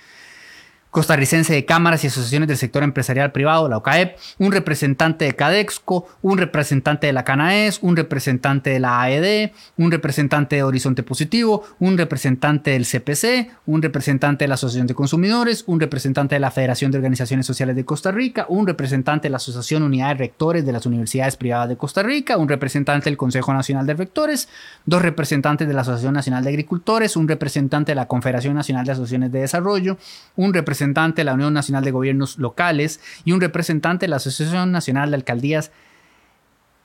costarricense 0.94 1.52
de 1.52 1.64
cámaras 1.64 2.04
y 2.04 2.06
asociaciones 2.06 2.46
del 2.46 2.56
sector 2.56 2.84
empresarial 2.84 3.32
privado, 3.32 3.68
la 3.68 3.78
OCAEP, 3.78 4.16
un 4.38 4.52
representante 4.52 5.24
de 5.24 5.34
Cadexco, 5.34 6.06
un 6.22 6.38
representante 6.38 7.08
de 7.08 7.12
la 7.12 7.24
Canaes, 7.24 7.80
un 7.82 7.96
representante 7.96 8.70
de 8.70 8.78
la 8.78 9.02
AED, 9.02 9.50
un 9.76 9.90
representante 9.90 10.54
de 10.54 10.62
Horizonte 10.62 11.02
Positivo, 11.02 11.64
un 11.80 11.98
representante 11.98 12.70
del 12.70 12.86
CPC, 12.86 13.50
un 13.66 13.82
representante 13.82 14.44
de 14.44 14.48
la 14.48 14.54
Asociación 14.54 14.86
de 14.86 14.94
Consumidores, 14.94 15.64
un 15.66 15.80
representante 15.80 16.36
de 16.36 16.38
la 16.38 16.52
Federación 16.52 16.92
de 16.92 16.98
Organizaciones 16.98 17.44
Sociales 17.44 17.74
de 17.74 17.84
Costa 17.84 18.12
Rica, 18.12 18.46
un 18.48 18.64
representante 18.64 19.26
de 19.26 19.30
la 19.30 19.38
Asociación 19.38 19.82
Unidad 19.82 20.10
de 20.10 20.14
Rectores 20.14 20.64
de 20.64 20.72
las 20.72 20.86
Universidades 20.86 21.36
Privadas 21.36 21.70
de 21.70 21.76
Costa 21.76 22.04
Rica, 22.04 22.36
un 22.36 22.48
representante 22.48 23.10
del 23.10 23.16
Consejo 23.16 23.52
Nacional 23.52 23.84
de 23.84 23.94
Rectores, 23.94 24.48
dos 24.86 25.02
representantes 25.02 25.66
de 25.66 25.74
la 25.74 25.80
Asociación 25.80 26.14
Nacional 26.14 26.44
de 26.44 26.50
Agricultores, 26.50 27.16
un 27.16 27.26
representante 27.26 27.90
de 27.90 27.96
la 27.96 28.06
Confederación 28.06 28.54
Nacional 28.54 28.86
de 28.86 28.92
Asociaciones 28.92 29.32
de 29.32 29.40
Desarrollo, 29.40 29.98
un 30.36 30.54
representante 30.54 30.83
representante 30.84 31.20
de 31.22 31.24
la 31.24 31.34
Unión 31.34 31.54
Nacional 31.54 31.84
de 31.84 31.90
Gobiernos 31.90 32.38
Locales 32.38 33.00
y 33.24 33.32
un 33.32 33.40
representante 33.40 34.04
de 34.04 34.10
la 34.10 34.16
Asociación 34.16 34.70
Nacional 34.70 35.10
de 35.10 35.16
Alcaldías 35.16 35.70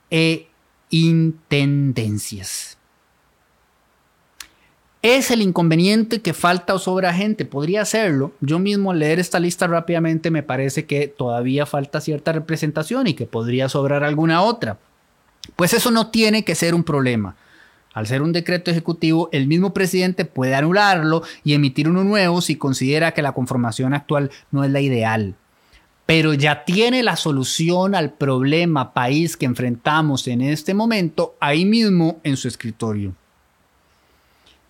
e 0.10 0.48
Intendencias. 0.90 2.78
¿Es 5.02 5.32
el 5.32 5.42
inconveniente 5.42 6.22
que 6.22 6.34
falta 6.34 6.74
o 6.74 6.80
sobra 6.80 7.14
gente? 7.14 7.46
Podría 7.46 7.86
serlo. 7.86 8.34
Yo 8.42 8.60
mismo 8.60 8.94
leer 8.94 9.20
esta 9.20 9.40
lista 9.40 9.68
rápidamente 9.68 10.30
me 10.32 10.44
parece 10.44 10.86
que 10.86 11.08
todavía 11.08 11.66
falta 11.66 12.02
cierta 12.02 12.32
representación 12.32 13.08
y 13.08 13.14
que 13.14 13.26
podría 13.26 13.70
sobrar 13.70 14.04
alguna 14.04 14.42
otra. 14.42 14.78
Pues 15.56 15.74
eso 15.74 15.92
no 15.92 16.08
tiene 16.08 16.44
que 16.44 16.56
ser 16.56 16.74
un 16.74 16.84
problema. 16.84 17.36
Al 17.94 18.08
ser 18.08 18.22
un 18.22 18.32
decreto 18.32 18.70
ejecutivo, 18.70 19.30
el 19.32 19.48
mismo 19.48 19.74
presidente 19.74 20.26
puede 20.26 20.56
anularlo 20.56 21.24
y 21.44 21.54
emitir 21.54 21.90
uno 21.90 22.04
nuevo 22.04 22.40
si 22.42 22.56
considera 22.56 23.14
que 23.14 23.22
la 23.22 23.32
conformación 23.32 23.94
actual 23.94 24.30
no 24.52 24.64
es 24.64 24.72
la 24.72 24.80
ideal. 24.80 25.36
Pero 26.06 26.34
ya 26.34 26.66
tiene 26.66 27.04
la 27.04 27.16
solución 27.16 27.96
al 27.96 28.14
problema 28.14 28.94
país 28.94 29.38
que 29.38 29.46
enfrentamos 29.46 30.28
en 30.28 30.42
este 30.42 30.74
momento 30.74 31.36
ahí 31.40 31.66
mismo 31.66 32.20
en 32.24 32.38
su 32.38 32.48
escritorio. 32.48 33.14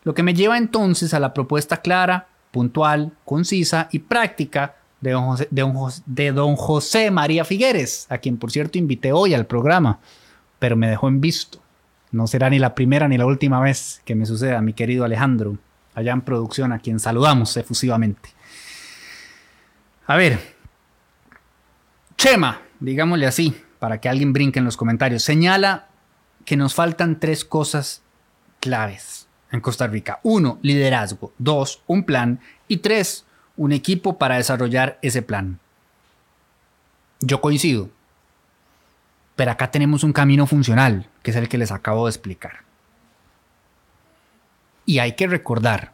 Lo 0.03 0.13
que 0.13 0.23
me 0.23 0.33
lleva 0.33 0.57
entonces 0.57 1.13
a 1.13 1.19
la 1.19 1.33
propuesta 1.33 1.77
clara, 1.77 2.27
puntual, 2.51 3.11
concisa 3.25 3.89
y 3.91 3.99
práctica 3.99 4.75
de 5.01 6.31
don 6.33 6.55
José, 6.55 7.11
María 7.11 7.45
Figueres, 7.45 8.05
a 8.09 8.17
quien 8.17 8.37
por 8.37 8.51
cierto 8.51 8.77
invité 8.77 9.11
hoy 9.11 9.33
al 9.33 9.45
programa, 9.45 9.99
pero 10.57 10.75
me 10.75 10.89
dejó 10.89 11.09
en 11.09 11.21
visto. 11.21 11.58
No 12.11 12.27
será 12.27 12.49
ni 12.49 12.59
la 12.59 12.75
primera 12.75 13.07
ni 13.07 13.17
la 13.17 13.25
última 13.25 13.59
vez 13.59 14.01
que 14.05 14.15
me 14.15 14.25
suceda, 14.25 14.61
mi 14.61 14.73
querido 14.73 15.05
Alejandro, 15.05 15.57
allá 15.93 16.11
en 16.11 16.21
producción, 16.21 16.71
a 16.71 16.79
quien 16.79 16.99
saludamos 16.99 17.55
efusivamente. 17.57 18.29
A 20.07 20.15
ver, 20.15 20.39
Chema, 22.17 22.61
digámosle 22.79 23.27
así, 23.27 23.55
para 23.79 24.01
que 24.01 24.09
alguien 24.09 24.33
brinque 24.33 24.59
en 24.59 24.65
los 24.65 24.75
comentarios, 24.75 25.23
señala 25.23 25.87
que 26.45 26.57
nos 26.57 26.73
faltan 26.73 27.19
tres 27.19 27.45
cosas 27.45 28.01
claves 28.59 29.27
en 29.51 29.61
Costa 29.61 29.87
Rica. 29.87 30.19
Uno, 30.23 30.59
liderazgo. 30.61 31.33
Dos, 31.37 31.81
un 31.87 32.03
plan. 32.03 32.39
Y 32.67 32.77
tres, 32.77 33.25
un 33.55 33.71
equipo 33.71 34.17
para 34.17 34.35
desarrollar 34.37 34.99
ese 35.01 35.21
plan. 35.21 35.59
Yo 37.19 37.41
coincido. 37.41 37.89
Pero 39.39 39.51
acá 39.51 39.71
tenemos 39.71 40.03
un 40.03 40.11
camino 40.11 40.45
funcional, 40.47 41.07
que 41.23 41.31
es 41.31 41.37
el 41.37 41.47
que 41.47 41.57
les 41.57 41.71
acabo 41.71 42.07
de 42.07 42.09
explicar. 42.09 42.65
Y 44.85 44.99
hay 44.99 45.13
que 45.13 45.27
recordar, 45.27 45.93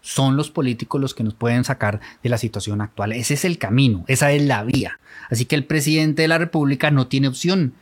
son 0.00 0.36
los 0.36 0.48
políticos 0.48 1.00
los 1.00 1.12
que 1.12 1.24
nos 1.24 1.34
pueden 1.34 1.64
sacar 1.64 1.98
de 2.22 2.28
la 2.28 2.38
situación 2.38 2.82
actual. 2.82 3.10
Ese 3.14 3.34
es 3.34 3.44
el 3.44 3.58
camino, 3.58 4.04
esa 4.06 4.30
es 4.30 4.42
la 4.42 4.62
vía. 4.62 5.00
Así 5.28 5.44
que 5.44 5.56
el 5.56 5.64
presidente 5.64 6.22
de 6.22 6.28
la 6.28 6.38
República 6.38 6.92
no 6.92 7.08
tiene 7.08 7.26
opción. 7.26 7.74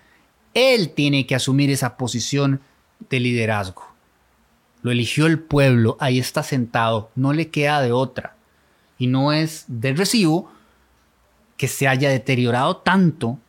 Él 0.54 0.94
tiene 0.94 1.26
que 1.26 1.34
asumir 1.34 1.70
esa 1.70 1.98
posición 1.98 2.62
de 3.10 3.20
liderazgo. 3.20 3.86
Lo 4.80 4.92
eligió 4.92 5.26
el 5.26 5.40
pueblo, 5.40 5.98
ahí 6.00 6.18
está 6.18 6.42
sentado, 6.42 7.10
no 7.16 7.34
le 7.34 7.50
queda 7.50 7.82
de 7.82 7.92
otra. 7.92 8.34
Y 8.96 9.08
no 9.08 9.34
es 9.34 9.66
de 9.68 9.92
recibo 9.92 10.50
que 11.58 11.68
se 11.68 11.86
haya 11.86 12.08
deteriorado 12.08 12.78
tanto 12.78 13.40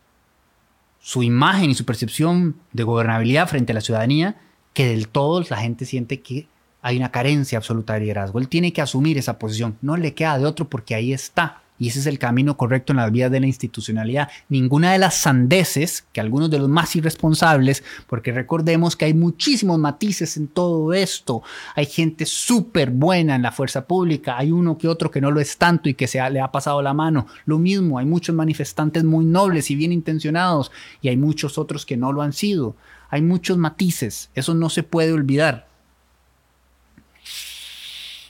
su 1.08 1.24
imagen 1.24 1.70
y 1.70 1.74
su 1.74 1.86
percepción 1.86 2.58
de 2.74 2.84
gobernabilidad 2.84 3.48
frente 3.48 3.72
a 3.72 3.76
la 3.76 3.80
ciudadanía 3.80 4.36
que 4.74 4.90
del 4.90 5.08
todo 5.08 5.42
la 5.50 5.56
gente 5.56 5.86
siente 5.86 6.20
que 6.20 6.50
hay 6.82 6.98
una 6.98 7.12
carencia 7.12 7.60
absoluta 7.60 7.94
de 7.94 8.02
liderazgo. 8.02 8.40
Él 8.40 8.50
tiene 8.50 8.74
que 8.74 8.82
asumir 8.82 9.18
esa 9.18 9.40
posición, 9.40 9.78
no 9.82 9.96
le 9.96 10.14
queda 10.14 10.38
de 10.38 10.46
otro 10.46 10.68
porque 10.68 10.96
ahí 10.96 11.14
está. 11.14 11.62
Y 11.80 11.90
ese 11.90 12.00
es 12.00 12.06
el 12.08 12.20
camino 12.20 12.58
correcto 12.58 12.94
en 12.94 12.98
la 12.98 13.10
vida 13.10 13.30
de 13.30 13.40
la 13.40 13.48
institucionalidad. 13.48 14.30
Ninguna 14.50 14.94
de 14.94 14.98
las 14.98 15.16
sandeces, 15.16 16.06
que 16.12 16.22
algunos 16.22 16.50
de 16.50 16.60
los 16.60 16.70
más 16.70 16.96
irresponsables, 16.96 17.84
porque 18.08 18.32
recordemos 18.32 18.96
que 18.96 19.06
hay 19.06 19.14
muchísimos 19.14 19.78
matices 19.78 20.38
en 20.38 20.48
todo 20.48 20.94
esto. 20.94 21.44
Hay 21.76 21.86
gente 21.86 22.26
súper 22.26 22.92
buena 22.92 23.36
en 23.36 23.42
la 23.42 23.52
fuerza 23.52 23.86
pública, 23.86 24.38
hay 24.38 24.52
uno 24.52 24.78
que 24.78 24.88
otro 24.88 25.12
que 25.12 25.22
no 25.22 25.32
lo 25.32 25.40
es 25.40 25.58
tanto 25.58 25.90
y 25.90 25.94
que 25.94 26.08
se 26.08 26.18
le 26.30 26.42
ha 26.42 26.52
pasado 26.52 26.82
la 26.82 26.94
mano. 26.94 27.28
Lo 27.46 27.60
mismo, 27.60 28.00
hay 28.00 28.06
muchos 28.06 28.36
manifestantes 28.36 29.04
muy 29.04 29.26
nobles 29.26 29.70
y 29.72 29.76
bien 29.76 29.92
intencionados 29.92 30.72
y 31.02 31.10
hay 31.10 31.18
muchos 31.18 31.58
otros 31.58 31.86
que 31.86 31.98
no 31.98 32.12
lo 32.12 32.22
han 32.22 32.34
sido. 32.34 32.76
Hay 33.10 33.22
muchos 33.22 33.58
matices, 33.58 34.30
eso 34.36 34.54
no 34.54 34.70
se 34.70 34.84
puede 34.84 35.14
olvidar. 35.14 35.67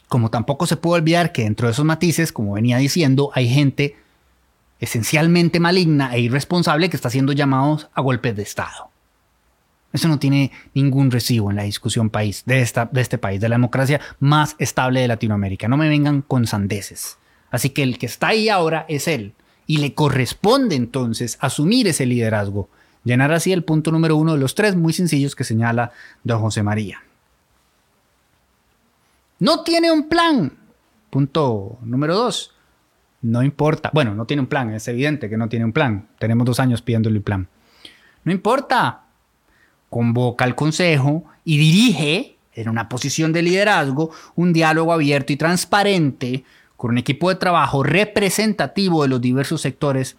Como 0.07 0.29
tampoco 0.29 0.65
se 0.65 0.77
puede 0.77 1.01
olvidar 1.01 1.31
que 1.31 1.43
dentro 1.43 1.67
de 1.67 1.73
esos 1.73 1.85
matices, 1.85 2.31
como 2.31 2.53
venía 2.53 2.77
diciendo, 2.77 3.31
hay 3.33 3.49
gente 3.49 3.95
esencialmente 4.79 5.59
maligna 5.59 6.15
e 6.15 6.21
irresponsable 6.21 6.89
que 6.89 6.95
está 6.95 7.09
siendo 7.09 7.33
llamados 7.33 7.89
a 7.93 8.01
golpes 8.01 8.35
de 8.35 8.43
Estado. 8.43 8.89
Eso 9.93 10.07
no 10.07 10.19
tiene 10.19 10.51
ningún 10.73 11.11
recibo 11.11 11.49
en 11.49 11.57
la 11.57 11.63
discusión 11.63 12.09
país, 12.09 12.43
de, 12.45 12.61
esta, 12.61 12.85
de 12.85 13.01
este 13.01 13.17
país, 13.17 13.41
de 13.41 13.49
la 13.49 13.55
democracia 13.55 14.01
más 14.19 14.55
estable 14.59 15.01
de 15.01 15.07
Latinoamérica. 15.07 15.67
No 15.67 15.77
me 15.77 15.89
vengan 15.89 16.21
con 16.21 16.45
sandeces. 16.45 17.17
Así 17.49 17.69
que 17.69 17.83
el 17.83 17.97
que 17.97 18.05
está 18.05 18.27
ahí 18.27 18.49
ahora 18.49 18.85
es 18.89 19.07
él. 19.07 19.33
Y 19.65 19.77
le 19.77 19.93
corresponde 19.93 20.75
entonces 20.75 21.37
asumir 21.41 21.87
ese 21.87 22.05
liderazgo. 22.05 22.69
Llenar 23.03 23.31
así 23.31 23.53
el 23.53 23.63
punto 23.63 23.91
número 23.91 24.17
uno 24.17 24.33
de 24.33 24.39
los 24.39 24.55
tres 24.55 24.75
muy 24.75 24.93
sencillos 24.93 25.35
que 25.35 25.43
señala 25.43 25.91
don 26.23 26.41
José 26.41 26.63
María. 26.63 27.01
No 29.39 29.63
tiene 29.63 29.91
un 29.91 30.09
plan. 30.09 30.57
Punto 31.09 31.77
número 31.81 32.15
dos. 32.15 32.53
No 33.21 33.43
importa. 33.43 33.91
Bueno, 33.93 34.15
no 34.15 34.25
tiene 34.25 34.41
un 34.41 34.47
plan. 34.47 34.73
Es 34.73 34.87
evidente 34.87 35.29
que 35.29 35.37
no 35.37 35.49
tiene 35.49 35.65
un 35.65 35.73
plan. 35.73 36.07
Tenemos 36.19 36.45
dos 36.45 36.59
años 36.59 36.81
pidiéndole 36.81 37.17
el 37.17 37.23
plan. 37.23 37.47
No 38.23 38.31
importa. 38.31 39.03
Convoca 39.89 40.43
al 40.43 40.55
Consejo 40.55 41.25
y 41.45 41.57
dirige, 41.57 42.37
en 42.53 42.69
una 42.69 42.89
posición 42.89 43.31
de 43.31 43.41
liderazgo, 43.41 44.11
un 44.35 44.51
diálogo 44.51 44.91
abierto 44.91 45.31
y 45.31 45.37
transparente 45.37 46.43
con 46.75 46.91
un 46.91 46.97
equipo 46.97 47.29
de 47.29 47.35
trabajo 47.35 47.83
representativo 47.83 49.03
de 49.03 49.09
los 49.09 49.21
diversos 49.21 49.61
sectores, 49.61 50.17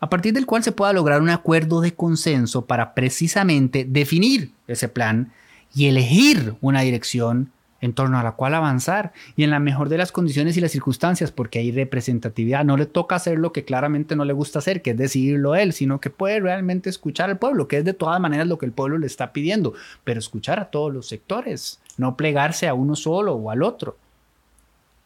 a 0.00 0.10
partir 0.10 0.32
del 0.32 0.46
cual 0.46 0.62
se 0.62 0.72
pueda 0.72 0.92
lograr 0.92 1.22
un 1.22 1.30
acuerdo 1.30 1.80
de 1.80 1.94
consenso 1.94 2.66
para 2.66 2.94
precisamente 2.94 3.84
definir 3.88 4.52
ese 4.66 4.88
plan 4.88 5.32
y 5.74 5.86
elegir 5.86 6.56
una 6.60 6.80
dirección 6.80 7.52
en 7.80 7.92
torno 7.92 8.18
a 8.18 8.22
la 8.22 8.32
cual 8.32 8.54
avanzar 8.54 9.12
y 9.36 9.44
en 9.44 9.50
la 9.50 9.60
mejor 9.60 9.88
de 9.88 9.98
las 9.98 10.10
condiciones 10.10 10.56
y 10.56 10.60
las 10.60 10.72
circunstancias, 10.72 11.30
porque 11.30 11.60
hay 11.60 11.70
representatividad. 11.70 12.64
No 12.64 12.76
le 12.76 12.86
toca 12.86 13.16
hacer 13.16 13.38
lo 13.38 13.52
que 13.52 13.64
claramente 13.64 14.16
no 14.16 14.24
le 14.24 14.32
gusta 14.32 14.58
hacer, 14.58 14.82
que 14.82 14.90
es 14.90 14.96
decidirlo 14.96 15.54
él, 15.54 15.72
sino 15.72 16.00
que 16.00 16.10
puede 16.10 16.40
realmente 16.40 16.90
escuchar 16.90 17.30
al 17.30 17.38
pueblo, 17.38 17.68
que 17.68 17.78
es 17.78 17.84
de 17.84 17.94
todas 17.94 18.20
maneras 18.20 18.46
lo 18.46 18.58
que 18.58 18.66
el 18.66 18.72
pueblo 18.72 18.98
le 18.98 19.06
está 19.06 19.32
pidiendo, 19.32 19.74
pero 20.04 20.18
escuchar 20.18 20.58
a 20.58 20.70
todos 20.70 20.92
los 20.92 21.06
sectores, 21.06 21.80
no 21.96 22.16
plegarse 22.16 22.68
a 22.68 22.74
uno 22.74 22.96
solo 22.96 23.34
o 23.34 23.50
al 23.50 23.62
otro. 23.62 23.96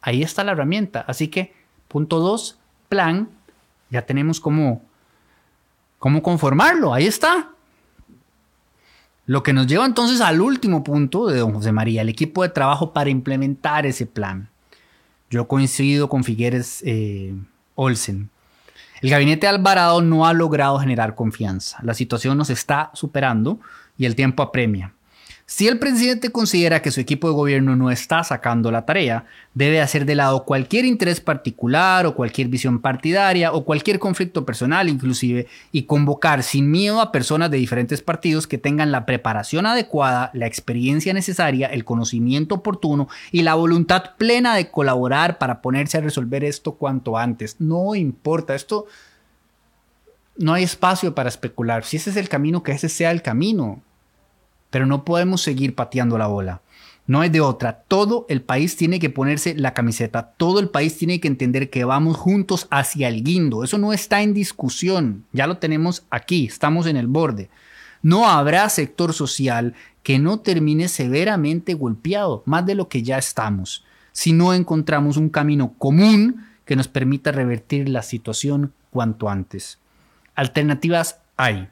Ahí 0.01 0.21
está 0.21 0.43
la 0.43 0.51
herramienta. 0.51 1.05
Así 1.07 1.29
que, 1.29 1.53
punto 1.87 2.19
dos, 2.19 2.59
plan, 2.89 3.29
ya 3.89 4.01
tenemos 4.01 4.39
cómo, 4.39 4.81
cómo 5.99 6.21
conformarlo. 6.21 6.93
Ahí 6.93 7.05
está. 7.05 7.52
Lo 9.25 9.41
que 9.41 9.53
nos 9.53 9.67
lleva 9.67 9.85
entonces 9.85 10.19
al 10.19 10.41
último 10.41 10.83
punto 10.83 11.27
de 11.27 11.39
don 11.39 11.53
José 11.53 11.71
María, 11.71 12.01
el 12.01 12.09
equipo 12.09 12.43
de 12.43 12.49
trabajo 12.49 12.91
para 12.91 13.09
implementar 13.09 13.85
ese 13.85 14.05
plan. 14.05 14.49
Yo 15.29 15.47
coincido 15.47 16.09
con 16.09 16.23
Figueres 16.23 16.83
eh, 16.85 17.33
Olsen. 17.75 18.29
El 19.01 19.09
gabinete 19.09 19.47
Alvarado 19.47 20.01
no 20.01 20.27
ha 20.27 20.33
logrado 20.33 20.77
generar 20.79 21.15
confianza. 21.15 21.79
La 21.83 21.93
situación 21.93 22.37
nos 22.37 22.49
está 22.49 22.91
superando 22.93 23.59
y 23.97 24.05
el 24.05 24.15
tiempo 24.15 24.43
apremia. 24.43 24.93
Si 25.45 25.67
el 25.67 25.77
presidente 25.77 26.31
considera 26.31 26.81
que 26.81 26.89
su 26.89 27.01
equipo 27.01 27.27
de 27.27 27.33
gobierno 27.33 27.75
no 27.75 27.91
está 27.91 28.23
sacando 28.23 28.71
la 28.71 28.85
tarea, 28.85 29.25
debe 29.53 29.81
hacer 29.81 30.05
de 30.05 30.15
lado 30.15 30.45
cualquier 30.45 30.85
interés 30.85 31.19
particular 31.19 32.05
o 32.05 32.15
cualquier 32.15 32.47
visión 32.47 32.79
partidaria 32.79 33.51
o 33.51 33.65
cualquier 33.65 33.99
conflicto 33.99 34.45
personal 34.45 34.87
inclusive 34.87 35.47
y 35.73 35.83
convocar 35.83 36.43
sin 36.43 36.71
miedo 36.71 37.01
a 37.01 37.11
personas 37.11 37.51
de 37.51 37.57
diferentes 37.57 38.01
partidos 38.01 38.47
que 38.47 38.57
tengan 38.57 38.93
la 38.93 39.05
preparación 39.05 39.65
adecuada, 39.65 40.31
la 40.33 40.47
experiencia 40.47 41.13
necesaria, 41.13 41.67
el 41.67 41.83
conocimiento 41.83 42.55
oportuno 42.55 43.09
y 43.31 43.41
la 43.41 43.55
voluntad 43.55 44.15
plena 44.17 44.55
de 44.55 44.71
colaborar 44.71 45.39
para 45.39 45.61
ponerse 45.61 45.97
a 45.97 46.01
resolver 46.01 46.45
esto 46.45 46.75
cuanto 46.75 47.17
antes. 47.17 47.57
No 47.59 47.95
importa, 47.95 48.55
esto 48.55 48.85
no 50.37 50.53
hay 50.53 50.63
espacio 50.63 51.13
para 51.13 51.27
especular. 51.27 51.83
Si 51.83 51.97
ese 51.97 52.11
es 52.11 52.15
el 52.15 52.29
camino, 52.29 52.63
que 52.63 52.71
ese 52.71 52.87
sea 52.87 53.11
el 53.11 53.21
camino 53.21 53.81
pero 54.73 54.87
no 54.87 55.05
podemos 55.05 55.39
seguir 55.43 55.75
pateando 55.75 56.17
la 56.17 56.25
bola. 56.25 56.63
No 57.05 57.21
hay 57.21 57.29
de 57.29 57.41
otra. 57.41 57.83
Todo 57.87 58.25
el 58.27 58.41
país 58.41 58.75
tiene 58.75 58.97
que 58.97 59.11
ponerse 59.11 59.53
la 59.53 59.75
camiseta. 59.75 60.33
Todo 60.35 60.59
el 60.59 60.69
país 60.69 60.97
tiene 60.97 61.19
que 61.19 61.27
entender 61.27 61.69
que 61.69 61.83
vamos 61.83 62.17
juntos 62.17 62.65
hacia 62.71 63.07
el 63.07 63.23
guindo. 63.23 63.63
Eso 63.63 63.77
no 63.77 63.93
está 63.93 64.23
en 64.23 64.33
discusión. 64.33 65.25
Ya 65.31 65.45
lo 65.45 65.59
tenemos 65.59 66.07
aquí. 66.09 66.47
Estamos 66.47 66.87
en 66.87 66.97
el 66.97 67.05
borde. 67.05 67.51
No 68.01 68.27
habrá 68.27 68.67
sector 68.67 69.13
social 69.13 69.75
que 70.01 70.17
no 70.17 70.39
termine 70.39 70.87
severamente 70.87 71.75
golpeado, 71.75 72.41
más 72.47 72.65
de 72.65 72.73
lo 72.73 72.89
que 72.89 73.03
ya 73.03 73.19
estamos, 73.19 73.85
si 74.11 74.33
no 74.33 74.55
encontramos 74.55 75.17
un 75.17 75.29
camino 75.29 75.75
común 75.77 76.47
que 76.65 76.75
nos 76.75 76.87
permita 76.87 77.31
revertir 77.31 77.89
la 77.89 78.01
situación 78.01 78.73
cuanto 78.89 79.29
antes. 79.29 79.77
Alternativas 80.33 81.19
hay. 81.37 81.69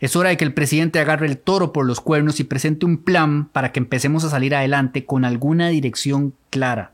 Es 0.00 0.16
hora 0.16 0.30
de 0.30 0.36
que 0.36 0.44
el 0.44 0.54
presidente 0.54 0.98
agarre 0.98 1.26
el 1.26 1.38
toro 1.38 1.72
por 1.72 1.86
los 1.86 2.00
cuernos 2.00 2.40
y 2.40 2.44
presente 2.44 2.86
un 2.86 2.98
plan 2.98 3.46
para 3.46 3.72
que 3.72 3.80
empecemos 3.80 4.24
a 4.24 4.30
salir 4.30 4.54
adelante 4.54 5.04
con 5.04 5.24
alguna 5.24 5.68
dirección 5.68 6.34
clara. 6.50 6.92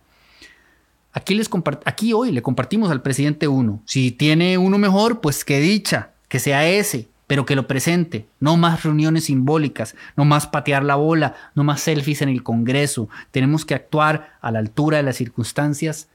Aquí, 1.12 1.34
les 1.34 1.48
aquí 1.84 2.12
hoy 2.12 2.30
le 2.30 2.42
compartimos 2.42 2.90
al 2.90 3.02
presidente 3.02 3.48
uno. 3.48 3.80
Si 3.86 4.10
tiene 4.10 4.58
uno 4.58 4.76
mejor, 4.76 5.20
pues 5.20 5.44
que 5.44 5.60
dicha, 5.60 6.10
que 6.28 6.38
sea 6.38 6.68
ese, 6.68 7.08
pero 7.26 7.46
que 7.46 7.56
lo 7.56 7.66
presente. 7.66 8.26
No 8.38 8.56
más 8.56 8.82
reuniones 8.82 9.24
simbólicas, 9.24 9.94
no 10.16 10.24
más 10.24 10.46
patear 10.46 10.84
la 10.84 10.96
bola, 10.96 11.34
no 11.54 11.64
más 11.64 11.80
selfies 11.80 12.22
en 12.22 12.28
el 12.28 12.42
Congreso. 12.42 13.08
Tenemos 13.30 13.64
que 13.64 13.74
actuar 13.74 14.36
a 14.40 14.50
la 14.50 14.58
altura 14.58 14.98
de 14.98 15.04
las 15.04 15.16
circunstancias 15.16 16.08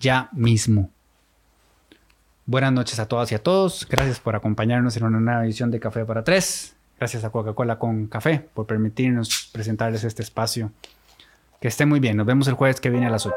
ya 0.00 0.28
mismo. 0.32 0.90
Buenas 2.48 2.72
noches 2.72 3.00
a 3.00 3.08
todas 3.08 3.32
y 3.32 3.34
a 3.34 3.42
todos. 3.42 3.88
Gracias 3.90 4.20
por 4.20 4.36
acompañarnos 4.36 4.96
en 4.96 5.02
una 5.02 5.18
nueva 5.18 5.44
edición 5.44 5.72
de 5.72 5.80
Café 5.80 6.04
para 6.04 6.22
Tres. 6.22 6.76
Gracias 6.96 7.24
a 7.24 7.30
Coca-Cola 7.30 7.80
con 7.80 8.06
Café 8.06 8.38
por 8.54 8.66
permitirnos 8.66 9.50
presentarles 9.52 10.04
este 10.04 10.22
espacio. 10.22 10.70
Que 11.60 11.66
esté 11.66 11.86
muy 11.86 11.98
bien. 11.98 12.16
Nos 12.16 12.24
vemos 12.24 12.46
el 12.46 12.54
jueves 12.54 12.80
que 12.80 12.88
viene 12.88 13.06
a 13.06 13.10
las 13.10 13.26
8. 13.26 13.34